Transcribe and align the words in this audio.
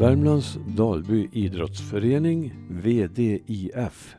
Värmlands 0.00 0.58
Dalby 0.76 1.28
idrottsförening, 1.32 2.52
VDIF. 2.70 4.16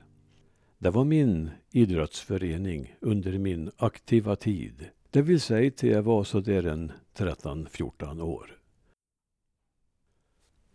Det 0.78 0.90
var 0.90 1.04
min 1.04 1.50
idrottsförening 1.72 2.96
under 3.00 3.38
min 3.38 3.72
aktiva 3.78 4.36
tid. 4.36 4.90
Det 5.12 5.22
vill 5.22 5.42
säga 5.42 5.72
till 5.72 5.90
jag 5.90 6.02
var 6.02 6.24
sådär 6.24 6.64
en 6.64 6.92
13-14 7.18 8.22
år. 8.22 8.60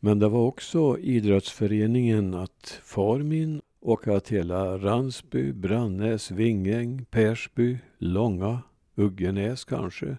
Men 0.01 0.19
det 0.19 0.29
var 0.29 0.41
också 0.41 0.99
idrottsföreningen 0.99 2.35
att 2.35 2.81
far 2.85 3.19
min 3.19 3.61
och 3.81 4.09
att 4.09 4.29
hela 4.29 4.79
Ransby, 4.79 5.53
Brannäs, 5.53 6.31
Vingäng, 6.31 7.05
Persby, 7.05 7.79
Långa, 7.99 8.63
Uggenäs 8.95 9.65
kanske. 9.65 10.17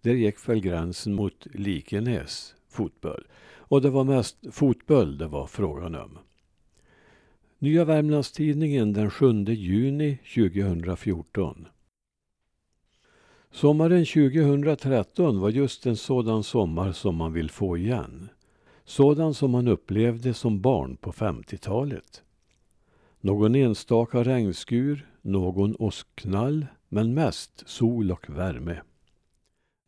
Där 0.00 0.14
gick 0.14 0.48
väl 0.48 0.60
gränsen 0.60 1.14
mot 1.14 1.46
Likenäs 1.52 2.54
fotboll. 2.68 3.24
Och 3.70 3.82
det 3.82 3.90
var 3.90 4.04
mest 4.04 4.36
fotboll 4.50 5.18
det 5.18 5.26
var 5.26 5.46
frågan 5.46 5.94
om. 5.94 6.18
Nya 7.58 7.84
Värmlandstidningen 7.84 8.92
den 8.92 9.10
7 9.10 9.44
juni 9.44 10.18
2014. 10.34 11.68
Sommaren 13.50 14.06
2013 14.06 15.40
var 15.40 15.50
just 15.50 15.86
en 15.86 15.96
sådan 15.96 16.42
sommar 16.42 16.92
som 16.92 17.16
man 17.16 17.32
vill 17.32 17.50
få 17.50 17.76
igen. 17.76 18.28
Sådan 18.84 19.34
som 19.34 19.50
man 19.50 19.68
upplevde 19.68 20.34
som 20.34 20.60
barn 20.60 20.96
på 20.96 21.12
50-talet. 21.12 22.22
Någon 23.20 23.54
enstaka 23.54 24.24
regnskur, 24.24 25.10
någon 25.22 25.76
åskknall, 25.78 26.66
men 26.88 27.14
mest 27.14 27.68
sol 27.68 28.12
och 28.12 28.30
värme. 28.30 28.80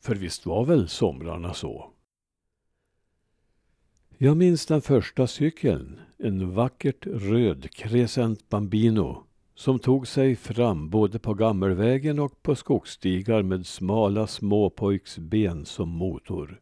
För 0.02 0.14
visst 0.14 0.46
var 0.46 0.64
väl 0.64 0.88
somrarna 0.88 1.54
så? 1.54 1.92
Jag 4.24 4.36
minns 4.36 4.66
den 4.66 4.82
första 4.82 5.26
cykeln, 5.26 6.00
en 6.18 6.54
vackert 6.54 7.06
röd 7.06 7.70
Crescent 7.70 8.48
Bambino 8.48 9.22
som 9.54 9.78
tog 9.78 10.06
sig 10.06 10.36
fram 10.36 10.90
både 10.90 11.18
på 11.18 11.34
gammelvägen 11.34 12.18
och 12.18 12.42
på 12.42 12.54
skogsstigar 12.54 13.42
med 13.42 13.66
smala 13.66 14.26
småpojksben 14.26 15.64
som 15.64 15.88
motor. 15.88 16.60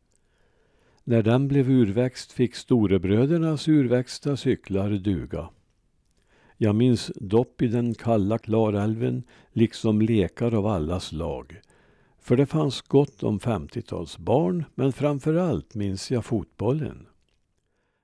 När 1.05 1.23
den 1.23 1.49
blev 1.49 1.71
urväxt 1.71 2.33
fick 2.33 2.55
storebrödernas 2.55 3.69
urväxta 3.69 4.37
cyklar 4.37 4.91
duga. 4.91 5.49
Jag 6.57 6.75
minns 6.75 7.13
dopp 7.17 7.63
i 7.63 7.67
den 7.67 7.95
kalla 7.95 8.39
Klarälven, 8.39 9.23
liksom 9.53 10.03
lekar 10.03 10.55
av 10.55 10.67
alla 10.67 11.01
slag. 11.01 11.61
För 12.21 12.37
det 12.37 12.47
fanns 12.47 12.81
gott 12.83 13.23
om 13.23 13.39
50-talsbarn, 13.39 14.65
men 14.75 14.93
framför 14.93 15.35
allt 15.35 15.75
minns 15.75 16.11
jag 16.11 16.25
fotbollen. 16.25 17.07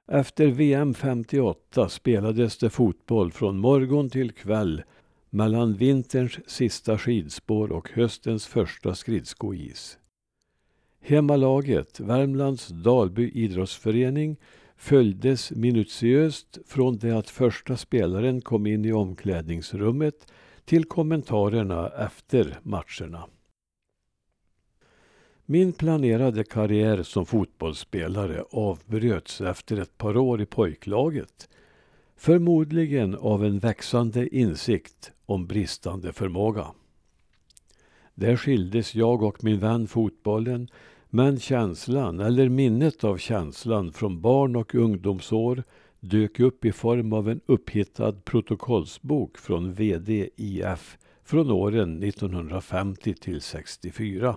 Efter 0.09 0.47
VM 0.47 0.95
58 0.95 1.89
spelades 1.89 2.59
det 2.59 2.71
fotboll 2.71 3.33
från 3.33 3.59
morgon 3.59 4.11
till 4.11 4.33
kväll 4.33 4.83
mellan 5.31 5.75
vinterns 5.75 6.51
sista 6.51 6.99
skidspår 6.99 7.73
och 7.73 7.91
höstens 7.91 8.47
första 8.47 8.95
skridskois. 8.95 9.99
Hemmalaget, 11.01 12.01
Värmlands 12.01 12.69
Dalby 12.69 13.31
idrottsförening, 13.31 14.37
följdes 14.77 15.51
minutiöst 15.51 16.59
från 16.67 16.99
det 16.99 17.12
att 17.12 17.31
första 17.31 17.77
spelaren 17.77 18.41
kom 18.41 18.67
in 18.67 18.84
i 18.84 18.93
omklädningsrummet 18.93 20.33
till 20.65 20.84
kommentarerna 20.84 21.89
efter 21.89 22.59
matcherna. 22.62 23.25
Min 25.49 25.73
planerade 25.73 26.45
karriär 26.45 27.03
som 27.03 27.27
fotbollsspelare 27.27 28.45
avbröts 28.51 29.41
efter 29.41 29.77
ett 29.77 29.99
par 29.99 30.17
år 30.17 30.41
i 30.41 30.47
pojklaget. 30.47 31.49
Förmodligen 32.17 33.15
av 33.15 33.45
en 33.45 33.59
växande 33.59 34.37
insikt 34.37 35.12
om 35.27 35.47
bristande 35.47 36.12
förmåga. 36.12 36.67
Där 38.15 38.37
skildes 38.37 38.95
jag 38.95 39.23
och 39.23 39.45
min 39.45 39.59
vän 39.59 39.87
fotbollen 39.87 40.69
men 41.11 41.41
känslan, 41.41 42.21
eller 42.21 42.49
minnet 42.49 43.05
av 43.05 43.17
känslan 43.17 43.93
från 43.93 44.21
barn 44.21 44.56
och 44.56 44.75
ungdomsår 44.75 45.62
dök 46.01 46.41
upp 46.41 46.65
i 46.65 46.73
form 46.73 47.12
av 47.12 47.29
en 47.29 47.41
upphittad 47.47 48.12
protokollsbok 48.25 49.39
från 49.39 49.75
VDIF 49.75 50.99
från 51.25 51.51
åren 51.51 52.03
1950 52.03 53.15
till 53.15 53.41
64. 53.41 54.37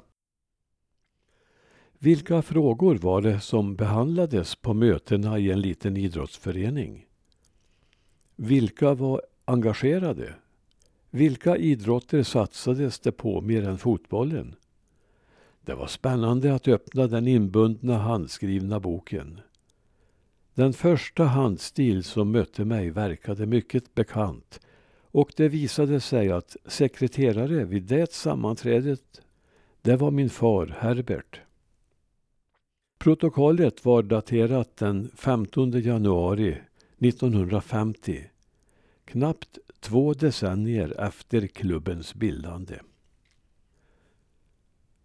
Vilka 2.02 2.42
frågor 2.42 2.96
var 2.96 3.22
det 3.22 3.40
som 3.40 3.76
behandlades 3.76 4.56
på 4.56 4.74
mötena 4.74 5.40
i 5.40 5.52
en 5.52 5.62
liten 5.62 5.98
idrottsförening? 5.98 7.06
Vilka 8.36 8.94
var 8.94 9.22
engagerade? 9.46 10.34
Vilka 11.10 11.58
idrotter 11.58 12.24
satsades 12.24 13.00
det 13.00 13.12
på 13.12 13.42
mer 13.42 13.68
än 13.68 13.78
fotbollen? 13.78 14.56
Det 15.62 15.74
var 15.74 15.88
spännande 15.88 16.56
att 16.56 16.68
öppna 16.68 17.08
den 17.08 17.28
inbundna 17.28 17.98
handskrivna 17.98 18.80
boken. 18.80 19.40
Den 20.54 20.74
första 20.74 21.24
handstil 21.24 22.04
som 22.04 22.31
mötte 22.31 22.66
mig 22.66 22.90
verkade 22.90 23.46
mycket 23.46 23.96
bekant 23.96 24.60
och 25.12 25.34
det 25.36 25.50
visade 25.50 26.00
sig 26.00 26.31
att 26.31 26.58
sekreterare 26.66 27.66
vid 27.66 27.84
det 27.84 28.14
sammanträdet, 28.14 29.22
det 29.81 29.96
var 29.96 30.12
min 30.12 30.30
far 30.30 30.76
Herbert. 30.80 31.42
Protokollet 33.00 33.86
var 33.86 34.04
daterat 34.04 34.78
den 34.78 35.10
15 35.16 35.72
januari 35.72 36.58
1950, 36.98 38.24
knappt 39.06 39.60
två 39.80 40.14
decennier 40.14 41.02
efter 41.02 41.48
klubbens 41.48 42.16
bildande. 42.16 42.76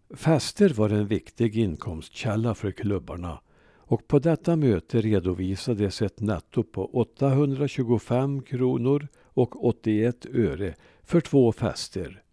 Fester 0.09 0.69
var 0.69 0.89
en 0.89 1.07
viktig 1.07 1.57
inkomstkälla 1.57 2.55
för 2.55 2.71
klubbarna 2.71 3.41
och 3.77 4.07
på 4.07 4.19
detta 4.19 4.55
möte 4.55 5.01
redovisades 5.01 6.01
ett 6.01 6.19
netto 6.19 6.63
på 6.63 6.85
825 6.85 8.41
kronor 8.41 9.07
och 9.23 9.65
81 9.65 10.25
öre 10.25 10.75
för 11.03 11.21
två 11.21 11.51
fester. 11.51 12.23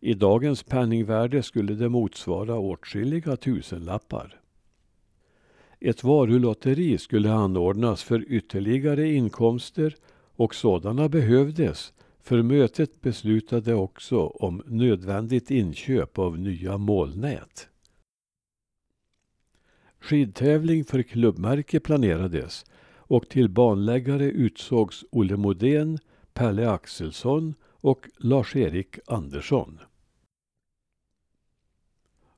I 0.00 0.14
dagens 0.14 0.62
penningvärde 0.62 1.42
skulle 1.42 1.74
det 1.74 1.88
motsvara 1.88 2.58
åtskilliga 2.58 3.36
tusenlappar. 3.36 4.40
Ett 5.86 6.04
varulotteri 6.04 6.98
skulle 6.98 7.32
anordnas 7.32 8.02
för 8.02 8.32
ytterligare 8.32 9.12
inkomster 9.12 9.96
och 10.36 10.54
sådana 10.54 11.08
behövdes 11.08 11.92
för 12.20 12.42
mötet 12.42 13.00
beslutade 13.00 13.74
också 13.74 14.26
om 14.26 14.62
nödvändigt 14.66 15.50
inköp 15.50 16.18
av 16.18 16.38
nya 16.38 16.78
målnät. 16.78 17.68
Skidtävling 19.98 20.84
för 20.84 21.02
klubbmärke 21.02 21.80
planerades 21.80 22.64
och 22.96 23.28
till 23.28 23.48
banläggare 23.48 24.24
utsågs 24.24 25.04
Olle 25.10 25.36
Modén, 25.36 25.98
Pelle 26.32 26.70
Axelsson 26.70 27.54
och 27.64 28.08
Lars-Erik 28.18 28.98
Andersson. 29.06 29.78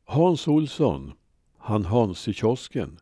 Hans 0.04 0.48
Olsson, 0.48 1.12
han 1.58 1.84
Hans 1.84 2.28
i 2.28 2.32
kiosken, 2.32 2.98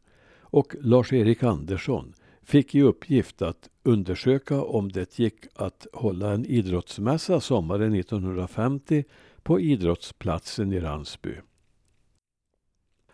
och 0.54 0.75
Lars-Erik 0.81 1.42
Andersson 1.42 2.15
fick 2.42 2.75
i 2.75 2.82
uppgift 2.82 3.42
att 3.42 3.69
undersöka 3.82 4.62
om 4.62 4.92
det 4.92 5.19
gick 5.19 5.34
att 5.54 5.87
hålla 5.92 6.32
en 6.32 6.47
idrottsmässa 6.47 7.40
sommaren 7.40 7.94
1950 7.94 9.05
på 9.43 9.61
idrottsplatsen 9.61 10.73
i 10.73 10.81
Ransby. 10.81 11.34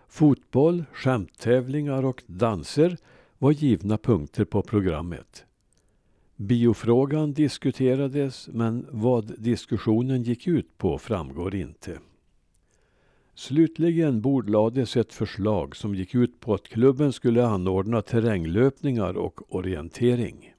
Fotboll, 0.09 0.85
skämttävlingar 0.93 2.05
och 2.05 2.23
danser 2.27 2.97
var 3.39 3.53
givna 3.53 3.99
punkter 3.99 4.45
på 4.45 4.63
programmet. 4.63 5.45
Biofrågan 6.37 7.33
diskuterades 7.33 8.49
men 8.53 8.87
vad 8.91 9.41
diskussionen 9.41 10.23
gick 10.23 10.47
ut 10.47 10.79
på 10.79 10.99
framgår 10.99 11.55
inte. 11.55 11.99
Slutligen 13.35 14.21
bordlades 14.21 14.97
ett 14.97 15.13
förslag 15.13 15.77
som 15.77 15.95
gick 15.95 16.15
ut 16.15 16.41
på 16.41 16.55
att 16.55 16.69
klubben 16.69 17.13
skulle 17.13 17.47
anordna 17.47 18.03
terränglöpningar 18.03 19.17
och 19.17 19.55
orientering. 19.55 20.55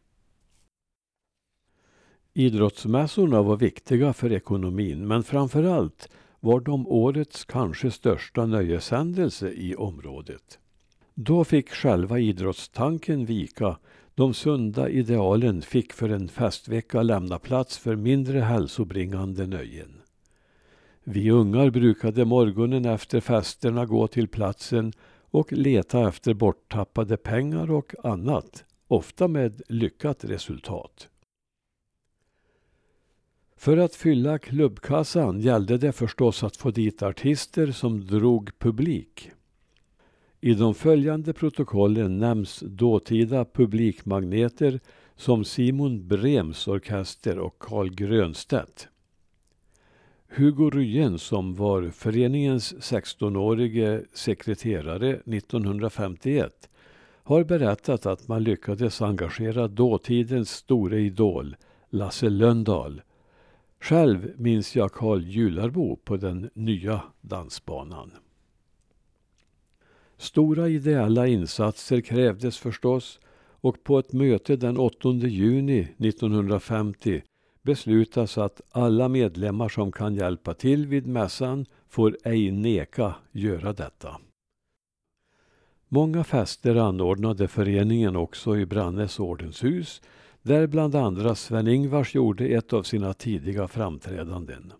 Idrottsmässorna 2.33 3.41
var 3.41 3.57
viktiga 3.57 4.13
för 4.13 4.31
ekonomin 4.31 5.07
men 5.07 5.23
framför 5.23 5.63
allt 5.63 6.09
var 6.39 6.59
de 6.59 6.87
årets 6.87 7.45
kanske 7.45 7.91
största 7.91 8.45
nöjeshändelse 8.45 9.51
i 9.51 9.75
området. 9.75 10.59
Då 11.13 11.43
fick 11.43 11.69
själva 11.69 12.19
idrottstanken 12.19 13.25
vika. 13.25 13.77
De 14.15 14.33
sunda 14.33 14.89
idealen 14.89 15.61
fick 15.61 15.93
för 15.93 16.09
en 16.09 16.27
festvecka 16.27 17.03
lämna 17.03 17.39
plats 17.39 17.77
för 17.77 17.95
mindre 17.95 18.39
hälsobringande 18.39 19.47
nöjen. 19.47 20.00
Vi 21.03 21.31
ungar 21.31 21.69
brukade 21.69 22.25
morgonen 22.25 22.85
efter 22.85 23.19
festerna 23.19 23.85
gå 23.85 24.07
till 24.07 24.27
platsen 24.27 24.93
och 25.31 25.53
leta 25.53 26.07
efter 26.07 26.33
borttappade 26.33 27.17
pengar 27.17 27.71
och 27.71 27.93
annat, 28.03 28.65
ofta 28.87 29.27
med 29.27 29.61
lyckat 29.67 30.23
resultat. 30.23 31.09
För 33.55 33.77
att 33.77 33.95
fylla 33.95 34.39
klubbkassan 34.39 35.39
gällde 35.39 35.77
det 35.77 35.91
förstås 35.91 36.43
att 36.43 36.57
få 36.57 36.71
dit 36.71 37.03
artister 37.03 37.71
som 37.71 38.05
drog 38.07 38.59
publik. 38.59 39.31
I 40.41 40.53
de 40.53 40.75
följande 40.75 41.33
protokollen 41.33 42.17
nämns 42.17 42.63
dåtida 42.67 43.45
publikmagneter 43.45 44.79
som 45.15 45.45
Simon 45.45 46.07
Brems 46.07 46.67
orkester 46.67 47.39
och 47.39 47.59
Carl 47.59 47.89
Grönstedt. 47.89 48.90
Hugo 50.33 50.69
Ryen 50.69 51.19
som 51.19 51.55
var 51.55 51.89
föreningens 51.89 52.73
16-årige 52.73 54.03
sekreterare 54.13 55.09
1951 55.09 56.69
har 57.23 57.43
berättat 57.43 58.05
att 58.05 58.27
man 58.27 58.43
lyckades 58.43 59.01
engagera 59.01 59.67
dåtidens 59.67 60.51
store 60.51 60.99
idol 60.99 61.55
Lasse 61.89 62.29
Lönndahl. 62.29 63.01
Själv 63.79 64.33
minns 64.37 64.75
jag 64.75 64.91
Carl 64.91 65.23
Jularbo 65.23 65.95
på 65.95 66.17
den 66.17 66.49
nya 66.53 67.01
dansbanan. 67.21 68.11
Stora 70.17 70.69
ideella 70.69 71.27
insatser 71.27 72.01
krävdes 72.01 72.57
förstås 72.57 73.19
och 73.61 73.83
på 73.83 73.99
ett 73.99 74.13
möte 74.13 74.55
den 74.55 74.77
8 74.77 75.09
juni 75.11 75.87
1950 75.97 77.21
beslutas 77.61 78.37
att 78.37 78.61
alla 78.71 79.07
medlemmar 79.07 79.69
som 79.69 79.91
kan 79.91 80.15
hjälpa 80.15 80.53
till 80.53 80.87
vid 80.87 81.07
mässan 81.07 81.65
får 81.87 82.17
ej 82.23 82.51
neka 82.51 83.15
göra 83.31 83.73
detta. 83.73 84.17
Många 85.87 86.23
fester 86.23 86.75
anordnade 86.75 87.47
föreningen 87.47 88.15
också 88.15 88.57
i 88.57 88.65
Brannes 88.65 89.19
ordenshus 89.19 90.01
där 90.41 90.67
bland 90.67 90.95
andra 90.95 91.35
Sven-Ingvars 91.35 92.15
gjorde 92.15 92.47
ett 92.47 92.73
av 92.73 92.83
sina 92.83 93.13
tidiga 93.13 93.67
framträdanden. 93.67 94.73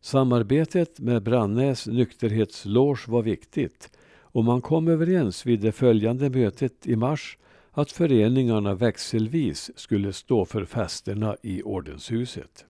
Samarbetet 0.00 1.00
med 1.00 1.22
Brannäs 1.22 1.86
nykterhetsloge 1.86 3.10
var 3.10 3.22
viktigt 3.22 3.90
och 4.20 4.44
man 4.44 4.60
kom 4.60 4.88
överens 4.88 5.46
vid 5.46 5.60
det 5.60 5.72
följande 5.72 6.30
mötet 6.30 6.86
i 6.86 6.96
mars 6.96 7.38
att 7.76 7.92
föreningarna 7.92 8.74
växelvis 8.74 9.70
skulle 9.76 10.12
stå 10.12 10.44
för 10.44 10.64
festerna 10.64 11.36
i 11.42 11.62
ordenshuset. 11.62 12.66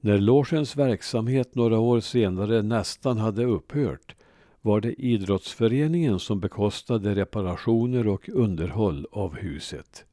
När 0.00 0.18
logens 0.18 0.76
verksamhet 0.76 1.54
några 1.54 1.78
år 1.78 2.00
senare 2.00 2.62
nästan 2.62 3.18
hade 3.18 3.44
upphört 3.44 4.14
var 4.60 4.80
det 4.80 4.92
idrottsföreningen 4.92 6.18
som 6.18 6.40
bekostade 6.40 7.14
reparationer 7.14 8.08
och 8.08 8.28
underhåll 8.28 9.06
av 9.12 9.34
huset. 9.34 10.04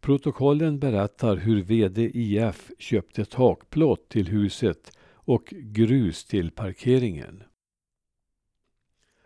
Protokollen 0.00 0.78
berättar 0.78 1.36
hur 1.36 1.62
VD 1.62 2.10
IF 2.14 2.70
köpte 2.78 3.24
takplåt 3.24 4.08
till 4.08 4.28
huset 4.28 4.98
och 5.14 5.54
grus 5.54 6.24
till 6.24 6.50
parkeringen. 6.50 7.42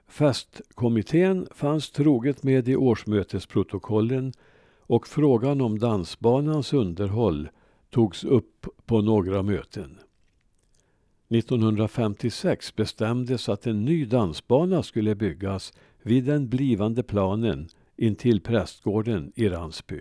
Festkommittén 0.09 1.47
fanns 1.51 1.91
troget 1.91 2.43
med 2.43 2.69
i 2.69 2.77
årsmötesprotokollen 2.77 4.33
och 4.81 5.07
frågan 5.07 5.61
om 5.61 5.79
dansbanans 5.79 6.73
underhåll 6.73 7.49
togs 7.91 8.25
upp 8.25 8.67
på 8.87 9.01
några 9.01 9.43
möten. 9.43 9.99
1956 11.29 12.77
bestämdes 12.77 13.49
att 13.49 13.67
en 13.67 13.85
ny 13.85 14.05
dansbana 14.05 14.83
skulle 14.83 15.15
byggas 15.15 15.73
vid 16.03 16.25
den 16.25 16.49
blivande 16.49 17.03
planen 17.03 17.69
intill 17.97 18.41
prästgården 18.41 19.33
i 19.35 19.49
Ransby. 19.49 20.01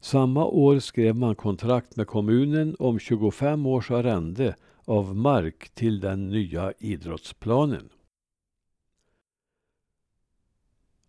Samma 0.00 0.46
år 0.46 0.78
skrev 0.78 1.16
man 1.16 1.34
kontrakt 1.34 1.96
med 1.96 2.06
kommunen 2.06 2.76
om 2.78 2.98
25 2.98 3.66
års 3.66 3.90
arrende 3.90 4.54
av 4.84 5.16
mark 5.16 5.70
till 5.74 6.00
den 6.00 6.28
nya 6.28 6.72
idrottsplanen. 6.78 7.88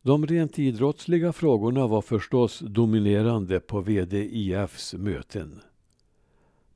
De 0.05 0.25
rent 0.25 0.59
idrottsliga 0.59 1.33
frågorna 1.33 1.87
var 1.87 2.01
förstås 2.01 2.59
dominerande 2.59 3.59
på 3.59 3.81
VDIFs 3.81 4.93
möten. 4.93 5.61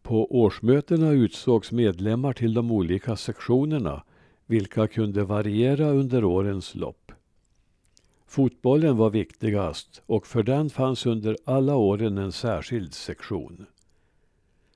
På 0.02 0.40
årsmötena 0.42 1.12
utsågs 1.12 1.72
medlemmar 1.72 2.34
till 2.34 2.54
de 2.54 2.72
olika 2.72 3.16
sektionerna, 3.16 4.04
vilka 4.46 4.88
kunde 4.88 5.24
variera 5.24 5.90
under 5.90 6.24
årens 6.24 6.76
lopp. 6.76 7.12
Fotbollen 8.28 8.98
var 8.98 9.10
viktigast 9.10 10.02
och 10.06 10.28
för 10.28 10.44
den 10.44 10.70
fanns 10.70 11.06
under 11.06 11.38
alla 11.46 11.76
åren 11.76 12.18
en 12.18 12.32
särskild 12.32 12.94
sektion. 12.94 13.66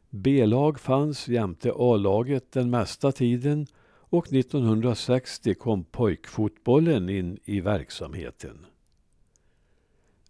B-lag 0.09 0.80
fanns 0.80 1.27
jämte 1.27 1.71
A-laget 1.75 2.51
den 2.51 2.69
mesta 2.69 3.12
tiden 3.12 3.68
och 4.11 4.33
1960 4.33 5.53
kom 5.53 5.83
pojkfotbollen 5.83 7.09
in 7.09 7.39
i 7.45 7.61
verksamheten. 7.61 8.65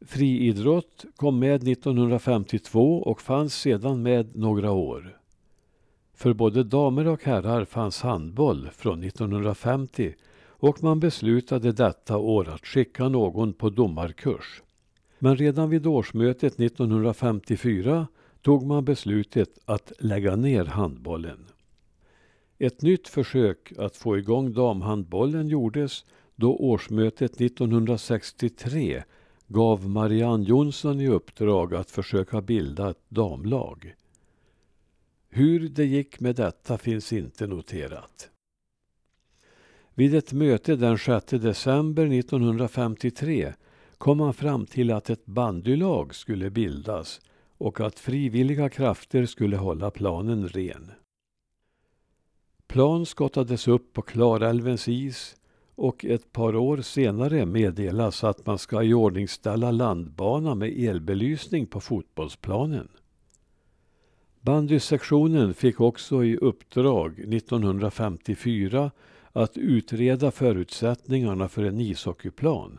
Friidrott 0.02 1.06
kom 1.16 1.40
med 1.40 1.68
1952 1.68 2.98
och 2.98 3.22
fanns 3.22 3.56
sedan 3.56 4.04
med 4.04 4.36
några 4.36 4.72
år. 4.72 5.18
För 6.14 6.34
både 6.34 6.64
damer 6.64 7.08
och 7.08 7.24
herrar 7.24 7.66
fanns 7.66 8.02
handboll 8.02 8.70
från 8.74 9.04
1950 9.04 10.14
och 10.46 10.84
man 10.84 11.00
beslutade 11.00 11.72
detta 11.72 12.18
år 12.18 12.50
att 12.50 12.66
skicka 12.66 13.10
någon 13.10 13.54
på 13.54 13.70
domarkurs. 13.70 14.62
Men 15.20 15.38
redan 15.38 15.70
vid 15.70 15.86
årsmötet 15.86 16.60
1954 16.60 18.08
tog 18.42 18.66
man 18.66 18.86
beslutet 18.86 19.60
att 19.66 19.92
lägga 20.00 20.36
ner 20.36 20.66
handbollen. 20.66 21.46
Ett 22.64 22.82
nytt 22.82 23.08
försök 23.08 23.74
att 23.78 23.98
få 23.98 24.18
igång 24.18 24.54
damhandbollen 24.54 25.48
gjordes 25.48 26.06
då 26.36 26.56
årsmötet 26.56 27.42
1963 27.42 29.04
gav 29.48 29.90
Marianne 29.90 30.44
Jonsson 30.44 31.02
i 31.02 31.08
uppdrag 31.08 31.76
att 31.76 31.92
försöka 31.92 32.42
bilda 32.42 32.90
ett 32.90 33.10
damlag. 33.10 33.96
Hur 35.30 35.70
det 35.70 35.86
gick 35.86 36.20
med 36.20 36.36
detta 36.36 36.78
finns 36.78 37.14
inte 37.14 37.48
noterat. 37.48 38.30
Vid 39.94 40.16
ett 40.16 40.34
möte 40.34 40.76
den 40.76 40.98
6 40.98 41.26
december 41.26 42.06
1953 42.06 43.54
kom 43.98 44.18
man 44.18 44.34
fram 44.34 44.66
till 44.66 44.92
att 44.92 45.10
ett 45.10 45.26
bandylag 45.26 46.16
skulle 46.16 46.50
bildas 46.50 47.22
och 47.58 47.80
att 47.80 48.00
frivilliga 48.00 48.70
krafter 48.70 49.26
skulle 49.26 49.58
hålla 49.58 49.92
planen 49.92 50.48
ren. 50.48 50.92
Plan 52.72 53.06
skottades 53.06 53.68
upp 53.68 53.94
på 53.94 54.02
Klarälvens 54.02 54.88
is 54.88 55.36
och 55.76 56.06
ett 56.06 56.32
par 56.32 56.56
år 56.56 56.78
senare 56.78 57.46
meddelas 57.46 58.24
att 58.24 58.46
man 58.46 58.58
ska 58.58 58.84
iordningställa 58.84 59.72
landbana 59.72 60.56
med 60.56 60.84
elbelysning 60.84 61.66
på 61.66 61.80
fotbollsplanen. 61.80 62.88
Bandysektionen 64.42 65.54
fick 65.54 65.82
också 65.82 66.24
i 66.24 66.38
uppdrag 66.38 67.20
1954 67.20 68.92
att 69.32 69.58
utreda 69.58 70.32
förutsättningarna 70.32 71.48
för 71.48 71.64
en 71.64 71.80
ishockeyplan. 71.80 72.78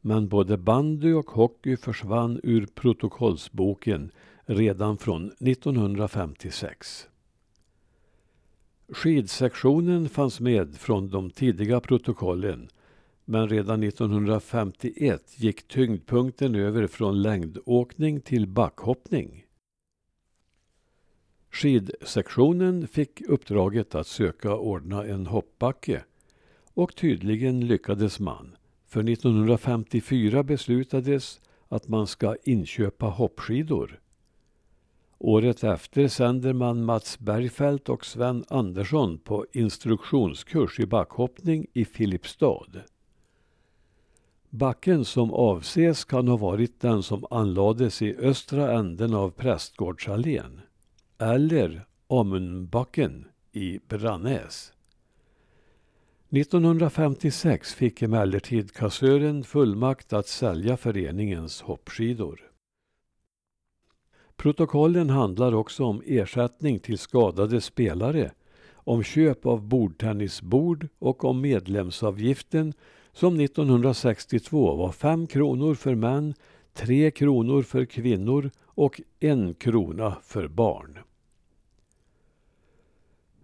Men 0.00 0.28
både 0.28 0.56
bandy 0.56 1.12
och 1.12 1.30
hockey 1.30 1.76
försvann 1.76 2.40
ur 2.42 2.66
protokollsboken 2.66 4.10
redan 4.46 4.98
från 4.98 5.26
1956. 5.26 7.08
Skidsektionen 8.88 10.08
fanns 10.08 10.40
med 10.40 10.76
från 10.76 11.10
de 11.10 11.30
tidiga 11.30 11.80
protokollen 11.80 12.68
men 13.24 13.48
redan 13.48 13.82
1951 13.82 15.34
gick 15.36 15.68
tyngdpunkten 15.68 16.54
över 16.54 16.86
från 16.86 17.22
längdåkning 17.22 18.20
till 18.20 18.46
backhoppning. 18.46 19.44
Skidsektionen 21.50 22.88
fick 22.88 23.20
uppdraget 23.20 23.94
att 23.94 24.06
söka 24.06 24.56
ordna 24.56 25.04
en 25.04 25.26
hoppbacke 25.26 26.04
och 26.74 26.96
tydligen 26.96 27.66
lyckades 27.66 28.20
man. 28.20 28.56
För 28.86 29.08
1954 29.08 30.42
beslutades 30.42 31.40
att 31.68 31.88
man 31.88 32.06
ska 32.06 32.36
inköpa 32.44 33.06
hoppskidor. 33.06 34.00
Året 35.26 35.64
efter 35.64 36.08
sänder 36.08 36.52
man 36.52 36.84
Mats 36.84 37.18
Bergfeldt 37.18 37.88
och 37.88 38.06
Sven 38.06 38.44
Andersson 38.48 39.18
på 39.18 39.46
instruktionskurs 39.52 40.80
i 40.80 40.86
backhoppning 40.86 41.66
i 41.72 41.84
Filipstad. 41.84 42.66
Backen 44.50 45.04
som 45.04 45.32
avses 45.32 46.04
kan 46.04 46.28
ha 46.28 46.36
varit 46.36 46.80
den 46.80 47.02
som 47.02 47.24
anlades 47.30 48.02
i 48.02 48.16
östra 48.16 48.72
änden 48.72 49.14
av 49.14 49.30
Prästgårdsallén 49.30 50.60
eller 51.18 51.86
Amundbacken 52.08 53.24
i 53.52 53.80
Brannäs. 53.88 54.72
1956 56.30 57.74
fick 57.74 58.02
emellertid 58.02 58.72
kassören 58.72 59.44
fullmakt 59.44 60.12
att 60.12 60.28
sälja 60.28 60.76
föreningens 60.76 61.62
hoppskidor. 61.62 62.53
Protokollen 64.36 65.10
handlar 65.10 65.54
också 65.54 65.84
om 65.84 66.02
ersättning 66.06 66.78
till 66.78 66.98
skadade 66.98 67.60
spelare, 67.60 68.30
om 68.74 69.02
köp 69.02 69.46
av 69.46 69.62
bordtennisbord 69.62 70.88
och 70.98 71.24
om 71.24 71.40
medlemsavgiften 71.40 72.72
som 73.12 73.40
1962 73.40 74.76
var 74.76 74.92
5 74.92 75.26
kronor 75.26 75.74
för 75.74 75.94
män, 75.94 76.34
3 76.72 77.10
kronor 77.10 77.62
för 77.62 77.84
kvinnor 77.84 78.50
och 78.64 79.00
1 79.20 79.58
krona 79.58 80.16
för 80.22 80.48
barn. 80.48 80.98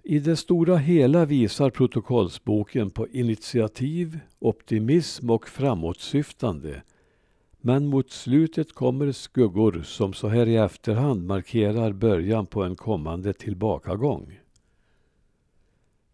I 0.02 0.18
det 0.18 0.36
stora 0.36 0.76
hela 0.76 1.24
visar 1.24 1.70
protokollsboken 1.70 2.90
på 2.90 3.08
initiativ, 3.08 4.20
optimism 4.38 5.30
och 5.30 5.48
framåtsyftande. 5.48 6.82
Men 7.60 7.86
mot 7.86 8.10
slutet 8.10 8.72
kommer 8.72 9.12
skuggor 9.12 9.82
som 9.84 10.12
så 10.12 10.28
här 10.28 10.48
i 10.48 10.56
efterhand 10.56 11.26
markerar 11.26 11.92
början 11.92 12.46
på 12.46 12.62
en 12.62 12.76
kommande 12.76 13.32
tillbakagång. 13.32 14.40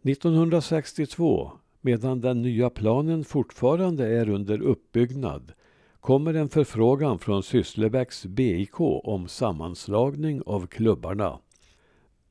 1962, 0.02 1.52
medan 1.80 2.20
den 2.20 2.42
nya 2.42 2.70
planen 2.70 3.24
fortfarande 3.24 4.06
är 4.06 4.28
under 4.28 4.62
uppbyggnad, 4.62 5.52
kommer 6.00 6.34
en 6.34 6.48
förfrågan 6.48 7.18
från 7.18 7.42
Sysslebäcks 7.42 8.26
BIK 8.26 8.80
om 8.80 9.28
sammanslagning 9.28 10.42
av 10.46 10.66
klubbarna. 10.66 11.38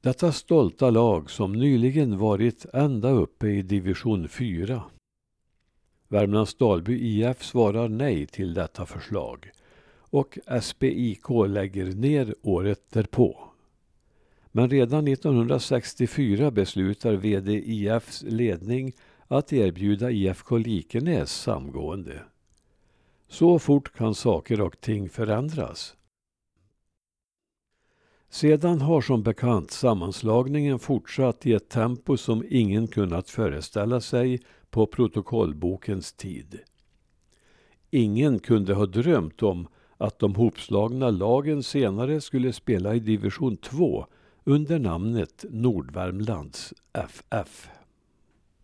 Detta 0.02 0.32
stolta 0.32 0.90
lag 0.90 1.32
som 1.32 1.54
nyligen 1.54 2.18
varit 2.18 2.66
ända 2.74 3.10
uppe 3.10 3.48
i 3.48 3.62
division 3.62 4.28
4. 4.28 4.84
Värmlands 6.16 6.56
Dalby 6.56 7.00
IF 7.00 7.44
svarar 7.44 7.88
nej 7.88 8.26
till 8.26 8.54
detta 8.54 8.86
förslag 8.86 9.52
och 10.10 10.38
SBIK 10.62 11.30
lägger 11.48 11.86
ner 11.86 12.36
året 12.42 12.82
därpå. 12.90 13.38
Men 14.52 14.70
redan 14.70 15.08
1964 15.08 16.52
beslutar 16.52 17.14
VD 17.14 17.54
IFs 17.54 18.24
ledning 18.28 18.94
att 19.28 19.54
erbjuda 19.54 20.12
IFK 20.12 20.58
Likenäs 20.58 21.32
samgående. 21.32 22.22
Så 23.28 23.60
fort 23.60 23.94
kan 23.94 24.16
saker 24.16 24.62
och 24.62 24.82
ting 24.82 25.10
förändras. 25.10 25.96
Sedan 28.30 28.82
har 28.82 29.02
som 29.02 29.24
bekant 29.24 29.72
sammanslagningen 29.72 30.80
fortsatt 30.80 31.46
i 31.46 31.54
ett 31.54 31.70
tempo 31.70 32.18
som 32.18 32.46
ingen 32.50 32.88
kunnat 32.88 33.30
föreställa 33.30 34.02
sig 34.02 34.40
på 34.76 34.86
protokollbokens 34.86 36.14
tid. 36.14 36.60
Ingen 37.92 38.40
kunde 38.40 38.74
ha 38.74 38.86
drömt 38.86 39.44
om 39.44 39.68
att 39.98 40.20
de 40.20 40.36
hopslagna 40.36 41.10
lagen 41.10 41.64
senare 41.64 42.22
skulle 42.22 42.54
spela 42.54 42.96
i 42.96 43.00
division 43.00 43.58
2 43.58 44.06
under 44.44 44.80
namnet 44.80 45.46
Nordvärmlands 45.50 46.74
FF. 46.94 47.70